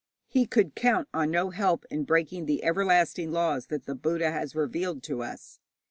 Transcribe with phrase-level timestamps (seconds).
[0.27, 4.55] He could count on no help in breaking the everlasting laws that the Buddha has
[4.55, 5.59] revealed to us.